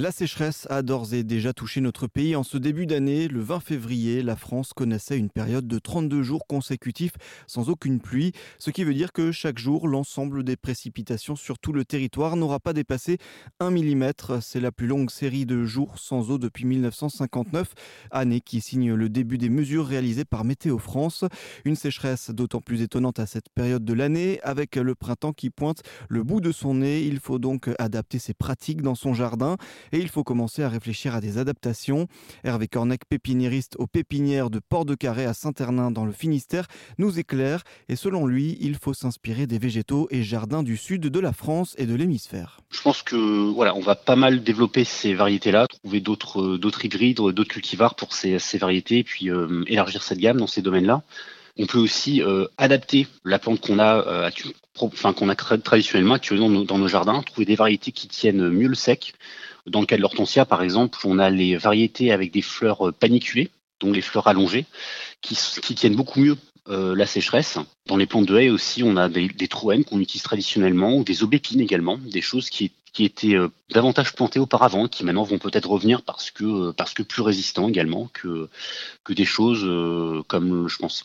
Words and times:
La 0.00 0.12
sécheresse 0.12 0.68
a 0.70 0.82
d'ores 0.82 1.12
et 1.12 1.24
déjà 1.24 1.52
touché 1.52 1.80
notre 1.80 2.06
pays. 2.06 2.36
En 2.36 2.44
ce 2.44 2.56
début 2.56 2.86
d'année, 2.86 3.26
le 3.26 3.40
20 3.40 3.58
février, 3.58 4.22
la 4.22 4.36
France 4.36 4.72
connaissait 4.72 5.18
une 5.18 5.28
période 5.28 5.66
de 5.66 5.78
32 5.80 6.22
jours 6.22 6.46
consécutifs 6.46 7.14
sans 7.48 7.68
aucune 7.68 7.98
pluie, 7.98 8.30
ce 8.60 8.70
qui 8.70 8.84
veut 8.84 8.94
dire 8.94 9.10
que 9.10 9.32
chaque 9.32 9.58
jour, 9.58 9.88
l'ensemble 9.88 10.44
des 10.44 10.54
précipitations 10.54 11.34
sur 11.34 11.58
tout 11.58 11.72
le 11.72 11.84
territoire 11.84 12.36
n'aura 12.36 12.60
pas 12.60 12.74
dépassé 12.74 13.18
1 13.58 13.72
mm. 13.72 14.12
C'est 14.40 14.60
la 14.60 14.70
plus 14.70 14.86
longue 14.86 15.10
série 15.10 15.46
de 15.46 15.64
jours 15.64 15.98
sans 15.98 16.30
eau 16.30 16.38
depuis 16.38 16.64
1959, 16.64 17.74
année 18.12 18.40
qui 18.40 18.60
signe 18.60 18.94
le 18.94 19.08
début 19.08 19.36
des 19.36 19.48
mesures 19.48 19.84
réalisées 19.84 20.24
par 20.24 20.44
Météo 20.44 20.78
France. 20.78 21.24
Une 21.64 21.74
sécheresse 21.74 22.30
d'autant 22.30 22.60
plus 22.60 22.82
étonnante 22.82 23.18
à 23.18 23.26
cette 23.26 23.48
période 23.48 23.84
de 23.84 23.94
l'année, 23.94 24.38
avec 24.44 24.76
le 24.76 24.94
printemps 24.94 25.32
qui 25.32 25.50
pointe 25.50 25.82
le 26.08 26.22
bout 26.22 26.40
de 26.40 26.52
son 26.52 26.74
nez. 26.74 27.02
Il 27.02 27.18
faut 27.18 27.40
donc 27.40 27.68
adapter 27.80 28.20
ses 28.20 28.32
pratiques 28.32 28.82
dans 28.82 28.94
son 28.94 29.12
jardin 29.12 29.56
et 29.92 29.98
il 29.98 30.08
faut 30.08 30.24
commencer 30.24 30.62
à 30.62 30.68
réfléchir 30.68 31.14
à 31.14 31.20
des 31.20 31.38
adaptations. 31.38 32.06
Hervé 32.44 32.68
Cornec, 32.68 33.02
pépiniériste 33.08 33.76
aux 33.78 33.86
pépinières 33.86 34.50
de 34.50 34.60
Port-de-Carré 34.60 35.24
à 35.24 35.34
Saint-Hernin 35.34 35.90
dans 35.90 36.04
le 36.04 36.12
Finistère, 36.12 36.66
nous 36.98 37.18
éclaire 37.18 37.62
et 37.88 37.96
selon 37.96 38.26
lui, 38.26 38.56
il 38.60 38.76
faut 38.76 38.94
s'inspirer 38.94 39.46
des 39.46 39.58
végétaux 39.58 40.08
et 40.10 40.22
jardins 40.22 40.62
du 40.62 40.76
sud 40.76 41.02
de 41.02 41.20
la 41.20 41.32
France 41.32 41.74
et 41.78 41.86
de 41.86 41.94
l'hémisphère. 41.94 42.60
Je 42.70 42.82
pense 42.82 43.02
que 43.02 43.16
voilà, 43.50 43.74
on 43.74 43.80
va 43.80 43.94
pas 43.94 44.16
mal 44.16 44.42
développer 44.42 44.84
ces 44.84 45.14
variétés-là, 45.14 45.66
trouver 45.66 46.00
d'autres 46.00 46.42
euh, 46.42 46.58
d'autres 46.58 46.84
hybrides, 46.84 47.16
d'autres 47.16 47.48
cultivars 47.48 47.94
pour 47.94 48.12
ces, 48.12 48.38
variétés 48.58 48.98
et 48.98 49.04
puis 49.04 49.30
euh, 49.30 49.64
élargir 49.66 50.02
cette 50.02 50.18
gamme 50.18 50.38
dans 50.38 50.46
ces 50.46 50.62
domaines-là. 50.62 51.02
On 51.56 51.66
peut 51.66 51.78
aussi 51.78 52.22
euh, 52.22 52.46
adapter 52.56 53.08
la 53.24 53.38
plante 53.38 53.60
qu'on 53.60 53.80
a, 53.80 54.30
qu'on 54.76 55.28
a 55.28 55.34
traditionnellement 55.34 56.14
actuellement 56.14 56.48
dans 56.48 56.78
nos, 56.78 56.88
jardins, 56.88 57.20
trouver 57.22 57.46
des 57.46 57.56
variétés 57.56 57.90
qui 57.90 58.06
tiennent 58.06 58.48
mieux 58.48 58.68
le 58.68 58.76
sec, 58.76 59.14
dans 59.68 59.80
le 59.80 59.86
cas 59.86 59.96
de 59.96 60.02
l'hortensia, 60.02 60.44
par 60.44 60.62
exemple, 60.62 60.98
on 61.04 61.18
a 61.18 61.30
les 61.30 61.56
variétés 61.56 62.12
avec 62.12 62.32
des 62.32 62.42
fleurs 62.42 62.88
euh, 62.88 62.92
paniculées, 62.92 63.50
donc 63.80 63.94
les 63.94 64.02
fleurs 64.02 64.26
allongées, 64.26 64.66
qui, 65.20 65.36
tiennent 65.74 65.96
beaucoup 65.96 66.20
mieux 66.20 66.36
euh, 66.68 66.94
la 66.94 67.06
sécheresse. 67.06 67.58
Dans 67.86 67.96
les 67.96 68.06
plantes 68.06 68.26
de 68.26 68.36
haie 68.38 68.50
aussi, 68.50 68.82
on 68.82 68.96
a 68.96 69.08
des, 69.08 69.28
des 69.28 69.48
trouènes 69.48 69.84
qu'on 69.84 70.00
utilise 70.00 70.22
traditionnellement, 70.22 70.96
ou 70.96 71.04
des 71.04 71.22
aubépines 71.22 71.60
également, 71.60 71.98
des 71.98 72.20
choses 72.20 72.50
qui, 72.50 72.72
étaient 73.00 73.36
euh, 73.36 73.48
davantage 73.70 74.12
plantées 74.12 74.40
auparavant, 74.40 74.88
qui 74.88 75.04
maintenant 75.04 75.22
vont 75.22 75.38
peut-être 75.38 75.70
revenir 75.70 76.02
parce 76.02 76.32
que 76.32 77.02
plus 77.04 77.22
résistants 77.22 77.68
également 77.68 78.10
que 78.12 78.48
des 79.08 79.24
choses 79.24 79.60
comme 80.26 80.66
je 80.66 80.78
pense 80.78 81.04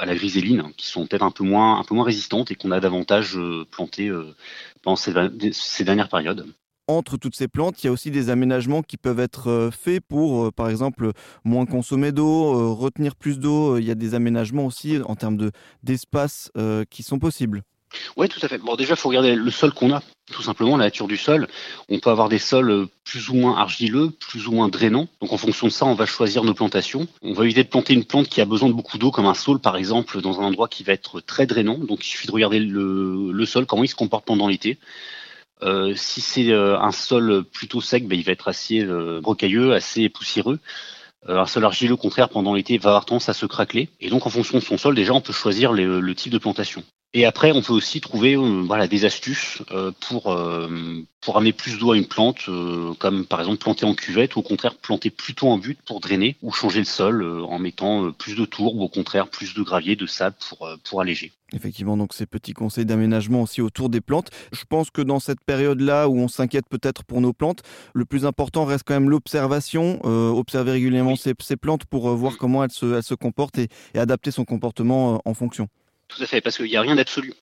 à 0.00 0.06
la 0.06 0.14
griséline, 0.14 0.72
qui 0.78 0.86
sont 0.86 1.06
peut-être 1.06 1.22
un 1.22 1.30
peu 1.30 1.44
moins 1.44 1.78
un 1.78 1.84
peu 1.84 1.94
moins 1.94 2.06
résistantes 2.06 2.50
et 2.50 2.54
qu'on 2.54 2.70
a 2.70 2.80
davantage 2.80 3.38
plantées 3.70 4.10
pendant 4.80 4.96
ces 4.96 5.84
dernières 5.84 6.08
périodes 6.08 6.46
entre 6.88 7.16
toutes 7.16 7.36
ces 7.36 7.48
plantes, 7.48 7.82
il 7.82 7.86
y 7.86 7.88
a 7.88 7.92
aussi 7.92 8.10
des 8.10 8.30
aménagements 8.30 8.82
qui 8.82 8.96
peuvent 8.96 9.20
être 9.20 9.48
euh, 9.48 9.70
faits 9.70 10.02
pour, 10.06 10.46
euh, 10.46 10.50
par 10.50 10.68
exemple, 10.68 11.12
moins 11.44 11.66
consommer 11.66 12.12
d'eau, 12.12 12.54
euh, 12.54 12.72
retenir 12.72 13.14
plus 13.14 13.38
d'eau. 13.38 13.78
Il 13.78 13.84
y 13.84 13.90
a 13.90 13.94
des 13.94 14.14
aménagements 14.14 14.66
aussi 14.66 14.98
en 15.04 15.16
termes 15.16 15.36
de, 15.36 15.52
d'espace 15.82 16.50
qui 16.90 17.02
sont 17.02 17.18
possibles. 17.18 17.62
Oui, 18.16 18.28
tout 18.28 18.40
à 18.42 18.48
fait. 18.48 18.58
Bon, 18.58 18.74
déjà, 18.74 18.94
il 18.94 18.96
faut 18.96 19.08
regarder 19.08 19.34
le 19.34 19.50
sol 19.50 19.72
qu'on 19.72 19.92
a, 19.92 20.02
tout 20.32 20.42
simplement, 20.42 20.76
la 20.76 20.86
nature 20.86 21.06
du 21.06 21.16
sol. 21.16 21.46
On 21.88 21.98
peut 21.98 22.10
avoir 22.10 22.28
des 22.28 22.38
sols 22.38 22.86
plus 23.04 23.28
ou 23.28 23.34
moins 23.34 23.56
argileux, 23.56 24.10
plus 24.10 24.46
ou 24.46 24.52
moins 24.52 24.68
drainants. 24.68 25.08
Donc, 25.20 25.32
en 25.32 25.36
fonction 25.36 25.66
de 25.66 25.72
ça, 25.72 25.84
on 25.84 25.94
va 25.94 26.06
choisir 26.06 26.42
nos 26.44 26.54
plantations. 26.54 27.06
On 27.22 27.34
va 27.34 27.44
éviter 27.44 27.64
de 27.64 27.68
planter 27.68 27.92
une 27.92 28.04
plante 28.04 28.28
qui 28.28 28.40
a 28.40 28.46
besoin 28.46 28.68
de 28.68 28.74
beaucoup 28.74 28.96
d'eau, 28.96 29.10
comme 29.10 29.26
un 29.26 29.34
saule, 29.34 29.58
par 29.58 29.76
exemple, 29.76 30.20
dans 30.22 30.40
un 30.40 30.44
endroit 30.44 30.68
qui 30.68 30.84
va 30.84 30.94
être 30.94 31.20
très 31.20 31.46
drainant. 31.46 31.78
Donc, 31.78 32.04
il 32.06 32.08
suffit 32.08 32.26
de 32.26 32.32
regarder 32.32 32.60
le, 32.60 33.30
le 33.30 33.46
sol, 33.46 33.66
comment 33.66 33.84
il 33.84 33.88
se 33.88 33.94
comporte 33.94 34.24
pendant 34.24 34.48
l'été. 34.48 34.78
Euh, 35.62 35.94
si 35.94 36.20
c'est 36.20 36.50
euh, 36.50 36.78
un 36.78 36.92
sol 36.92 37.44
plutôt 37.44 37.80
sec, 37.80 38.06
ben, 38.06 38.18
il 38.18 38.24
va 38.24 38.32
être 38.32 38.48
assez 38.48 38.80
euh, 38.80 39.20
rocailleux, 39.22 39.72
assez 39.72 40.08
poussiéreux. 40.08 40.58
un 41.28 41.46
sol 41.46 41.64
argileux, 41.64 41.94
au 41.94 41.96
contraire, 41.96 42.28
pendant 42.28 42.54
l'été, 42.54 42.78
va 42.78 42.90
avoir 42.90 43.04
tendance 43.04 43.28
à 43.28 43.34
se 43.34 43.46
craqueler. 43.46 43.88
Et 44.00 44.10
donc, 44.10 44.26
en 44.26 44.30
fonction 44.30 44.58
de 44.58 44.64
son 44.64 44.76
sol, 44.76 44.94
déjà, 44.94 45.12
on 45.12 45.20
peut 45.20 45.32
choisir 45.32 45.72
le 45.72 46.14
type 46.14 46.32
de 46.32 46.38
plantation. 46.38 46.82
Et 47.14 47.26
après, 47.26 47.52
on 47.52 47.60
peut 47.60 47.74
aussi 47.74 48.00
trouver 48.00 48.36
euh, 48.36 48.62
voilà, 48.66 48.88
des 48.88 49.04
astuces 49.04 49.62
euh, 49.70 49.92
pour, 50.00 50.32
euh, 50.32 51.04
pour 51.20 51.36
amener 51.36 51.52
plus 51.52 51.78
d'eau 51.78 51.92
à 51.92 51.96
une 51.96 52.06
plante, 52.06 52.48
comme 52.98 53.26
par 53.26 53.40
exemple 53.40 53.58
planter 53.58 53.84
en 53.84 53.94
cuvette, 53.94 54.34
ou 54.34 54.38
au 54.38 54.42
contraire 54.42 54.74
planter 54.76 55.10
plutôt 55.10 55.48
en 55.48 55.58
but 55.58 55.78
pour 55.84 56.00
drainer, 56.00 56.36
ou 56.42 56.52
changer 56.52 56.78
le 56.78 56.86
sol 56.86 57.22
en 57.22 57.58
mettant 57.58 58.10
plus 58.12 58.34
de 58.34 58.44
tours, 58.46 58.76
ou 58.76 58.82
au 58.82 58.88
contraire 58.88 59.28
plus 59.28 59.54
de 59.54 59.62
gravier, 59.62 59.94
de 59.94 60.06
sable 60.06 60.36
pour, 60.48 60.68
pour 60.88 61.00
alléger. 61.02 61.32
Effectivement, 61.52 61.98
donc 61.98 62.14
ces 62.14 62.24
petits 62.24 62.54
conseils 62.54 62.86
d'aménagement 62.86 63.42
aussi 63.42 63.60
autour 63.60 63.90
des 63.90 64.00
plantes. 64.00 64.30
Je 64.52 64.64
pense 64.66 64.90
que 64.90 65.02
dans 65.02 65.20
cette 65.20 65.44
période-là 65.44 66.08
où 66.08 66.18
on 66.18 66.28
s'inquiète 66.28 66.64
peut-être 66.68 67.04
pour 67.04 67.20
nos 67.20 67.34
plantes, 67.34 67.60
le 67.94 68.06
plus 68.06 68.24
important 68.24 68.64
reste 68.64 68.84
quand 68.86 68.94
même 68.94 69.10
l'observation, 69.10 70.02
observer 70.04 70.72
régulièrement 70.72 71.14
ces, 71.14 71.34
ces, 71.40 71.56
plantes 71.56 71.84
pour 71.84 72.08
voir 72.16 72.38
comment 72.38 72.64
elles 72.64 72.72
se, 72.72 72.96
elles 72.96 73.02
se 73.02 73.14
comportent 73.14 73.58
et, 73.58 73.68
et 73.94 73.98
adapter 73.98 74.30
son 74.30 74.46
comportement 74.46 75.20
en 75.24 75.34
fonction. 75.34 75.68
Tout 76.14 76.22
à 76.22 76.26
fait, 76.26 76.40
parce 76.40 76.56
qu'il 76.56 76.66
n'y 76.66 76.76
a 76.76 76.80
rien 76.82 76.96
d'absolu. 76.96 77.32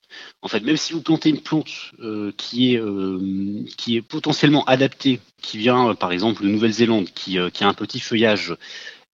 En 0.42 0.48
fait, 0.48 0.60
même 0.60 0.76
si 0.76 0.92
vous 0.92 1.02
plantez 1.02 1.30
une 1.30 1.40
plante 1.40 1.92
euh, 2.00 2.32
qui, 2.36 2.74
est, 2.74 2.78
euh, 2.78 3.64
qui 3.76 3.96
est 3.96 4.02
potentiellement 4.02 4.64
adaptée, 4.64 5.20
qui 5.42 5.58
vient 5.58 5.90
euh, 5.90 5.94
par 5.94 6.12
exemple 6.12 6.42
de 6.42 6.48
Nouvelle-Zélande, 6.48 7.08
qui, 7.14 7.38
a 7.38 7.50
un 7.62 7.74
petit 7.74 7.98
feuillage, 7.98 8.54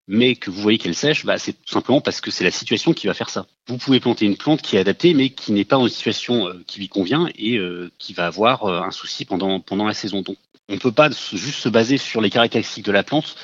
mais 0.07 0.35
que 0.35 0.51
vous 0.51 0.61
voyez 0.61 0.77
qu'elle 0.77 0.95
sèche, 0.95 1.25
bah, 1.25 1.39
c'est 1.39 1.53
tout 1.53 1.73
simplement 1.73 2.01
parce 2.01 2.21
que 2.21 2.29
c'est 2.29 2.43
la 2.43 2.51
situation 2.51 2.93
qui 2.93 3.07
va 3.07 3.13
faire 3.13 3.29
ça. 3.29 3.47
Vous 3.67 3.77
pouvez 3.77 3.99
planter 3.99 4.25
une 4.25 4.37
plante 4.37 4.61
qui 4.61 4.75
est 4.75 4.79
adaptée, 4.79 5.13
mais 5.13 5.31
qui 5.31 5.51
n'est 5.53 5.65
pas 5.65 5.77
dans 5.77 5.87
une 5.87 5.93
situation 5.93 6.49
qui 6.67 6.79
lui 6.79 6.87
convient 6.87 7.27
et 7.35 7.59
qui 7.97 8.13
va 8.13 8.27
avoir 8.27 8.65
un 8.65 8.91
souci 8.91 9.25
pendant, 9.25 9.59
pendant 9.59 9.85
la 9.85 9.93
saison. 9.93 10.21
Donc, 10.21 10.37
on 10.69 10.73
ne 10.73 10.79
peut 10.79 10.91
pas 10.91 11.09
juste 11.09 11.59
se 11.59 11.69
baser 11.69 11.97
sur 11.97 12.21
les 12.21 12.29
caractéristiques 12.29 12.85
de 12.85 12.91
la 12.91 13.03
plante 13.03 13.35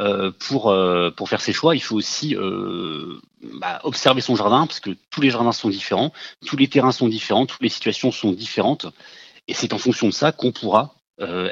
euh, 0.00 0.32
pour, 0.48 0.70
euh, 0.70 1.12
pour 1.12 1.28
faire 1.28 1.40
ses 1.40 1.52
choix, 1.52 1.76
il 1.76 1.80
faut 1.80 1.94
aussi 1.94 2.34
euh, 2.34 3.20
bah, 3.60 3.80
observer 3.84 4.20
son 4.20 4.34
jardin, 4.34 4.66
parce 4.66 4.80
que 4.80 4.90
tous 5.10 5.20
les 5.20 5.30
jardins 5.30 5.52
sont 5.52 5.68
différents, 5.68 6.12
tous 6.44 6.56
les 6.56 6.66
terrains 6.66 6.90
sont 6.90 7.06
différents, 7.06 7.46
toutes 7.46 7.62
les 7.62 7.68
situations 7.68 8.10
sont 8.10 8.32
différentes. 8.32 8.86
Et 9.46 9.54
c'est 9.54 9.72
en 9.72 9.78
fonction 9.78 10.08
de 10.08 10.12
ça 10.12 10.32
qu'on 10.32 10.52
pourra 10.52 10.94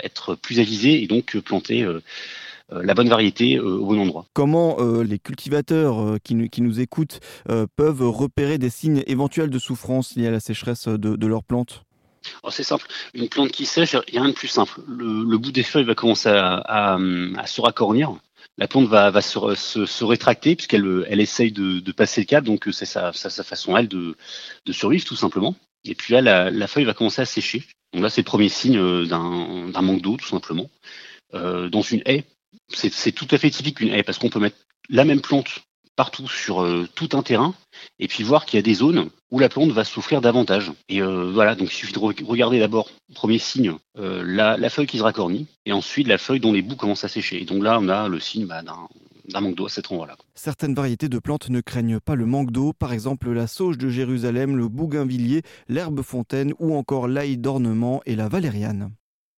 être 0.03 0.35
plus 0.35 0.59
avisé 0.59 1.05
et 1.05 1.07
donc 1.07 1.39
planter 1.39 1.87
la 2.69 2.95
bonne 2.95 3.09
variété 3.09 3.61
au 3.61 3.87
bon 3.87 4.01
endroit. 4.01 4.27
Comment 4.33 4.79
les 5.03 5.21
cultivateurs 5.21 6.17
qui, 6.25 6.49
qui, 6.49 6.63
nous 6.63 6.81
écoutent 6.81 7.21
peuvent 7.77 8.09
repérer 8.09 8.59
des 8.59 8.71
signes 8.71 9.05
éventuels 9.07 9.51
de 9.51 9.59
souffrance 9.61 10.17
liés 10.17 10.27
à 10.27 10.31
la 10.33 10.41
sécheresse 10.41 10.89
de, 10.89 11.15
de 11.15 11.27
leurs 11.29 11.45
plantes? 11.45 11.85
Oh, 12.43 12.51
c'est 12.51 12.65
simple. 12.65 12.87
Une 13.15 13.29
plante 13.29 13.53
qui 13.53 13.67
sèche, 13.67 13.97
il 14.09 14.15
n'y 14.15 14.19
a 14.19 14.23
rien 14.23 14.31
de 14.31 14.35
plus 14.35 14.49
simple. 14.49 14.81
Le, 14.89 15.37
bout 15.39 15.53
des 15.53 15.63
feuilles 15.63 15.85
va 15.85 15.95
commencer 15.95 16.29
à, 16.29 16.55
à, 16.55 16.99
à 17.37 17.47
se 17.47 17.61
racornir 17.61 18.17
la 18.59 18.69
plante 18.69 18.89
va, 18.89 19.21
se, 19.23 20.05
rétracter 20.05 20.57
puisqu'elle 20.57 21.07
elle 21.09 21.21
essaye 21.21 21.53
de, 21.53 21.93
passer 21.93 22.21
le 22.21 22.27
cap, 22.27 22.45
donc 22.45 22.69
c'est 22.73 22.87
sa, 22.87 23.13
sa, 23.13 23.45
façon 23.45 23.77
elle 23.77 23.89
de, 23.89 24.17
survivre 24.71 25.05
tout 25.05 25.17
simplement. 25.17 25.55
Et 25.85 25.95
puis 25.95 26.15
là, 26.15 26.21
la, 26.21 26.51
la, 26.51 26.67
feuille 26.69 26.85
va 26.85 26.95
commencer 26.95 27.23
à 27.23 27.25
sécher. 27.25 27.65
Donc 27.93 28.03
là, 28.03 28.11
c'est 28.11 28.21
le 28.21 28.27
premier 28.27 28.49
signe 28.49 28.79
euh, 28.79 29.05
d'un 29.07 29.83
manque 29.83 30.03
d'eau 30.03 30.17
tout 30.17 30.29
simplement. 30.29 30.71
Euh, 31.35 31.69
dans 31.69 31.83
une 31.83 32.03
haie, 32.07 32.25
c'est 32.69 33.13
tout 33.13 33.27
à 33.31 33.39
fait 33.39 33.51
typique 33.51 33.81
une 33.81 33.89
haie 33.89 34.03
parce 34.03 34.19
qu'on 34.19 34.29
peut 34.29 34.39
mettre 34.39 34.59
la 34.89 35.05
même 35.05 35.21
plante 35.21 35.63
partout 35.97 36.29
sur 36.29 36.63
euh, 36.63 36.89
tout 36.95 37.11
un 37.13 37.23
terrain 37.23 37.55
et 37.99 38.09
puis 38.09 38.25
voir 38.25 38.47
qu'il 38.47 38.59
y 38.59 38.61
a 38.61 38.63
des 38.63 38.75
zones 38.75 39.11
où 39.31 39.39
la 39.39 39.49
plante 39.49 39.71
va 39.71 39.85
souffrir 39.85 40.21
davantage. 40.21 40.73
Et 40.89 41.03
euh, 41.03 41.31
voilà, 41.33 41.55
donc 41.55 41.73
il 41.73 41.75
suffit 41.75 41.93
de 41.93 41.99
regarder 41.99 42.59
d'abord, 42.59 42.91
premier 43.15 43.39
signe, 43.39 43.75
euh, 43.99 44.23
la, 44.25 44.71
feuille 44.71 44.87
qui 44.87 44.99
se 44.99 45.03
racornit 45.03 45.47
et 45.67 45.73
ensuite 45.73 46.07
la 46.07 46.19
feuille 46.19 46.41
dont 46.41 46.53
les 46.53 46.63
bouts 46.63 46.77
commencent 46.77 47.05
à 47.05 47.09
sécher. 47.09 47.43
Et 47.43 47.45
donc 47.45 47.63
là, 47.63 47.79
on 47.81 47.89
a 47.89 48.09
le 48.09 48.21
signe 48.21 48.47
bah, 48.47 48.63
d'un 48.63 49.41
manque 49.41 49.57
d'eau 49.57 49.67
à 49.67 49.71
cet 49.71 49.91
endroit-là. 49.91 50.17
Certaines 50.35 50.75
variétés 50.75 51.09
de 51.09 51.19
plantes 51.19 51.49
ne 51.49 51.61
craignent 51.61 52.01
pas 52.01 52.15
le 52.15 52.27
manque 52.27 52.51
d'eau, 52.51 52.73
par 52.73 52.93
exemple 52.93 53.31
la 53.31 53.47
sauge 53.47 53.79
de 53.79 53.89
Jérusalem, 53.89 54.57
le 54.57 54.69
bougainvillier, 54.69 55.43
l'herbe 55.69 56.03
fontaine 56.03 56.55
ou 56.59 56.75
encore 56.75 57.09
l'ail 57.09 57.39
d'ornement 57.39 58.03
et 58.07 58.17
la 58.17 58.29
valériane. 58.29 58.93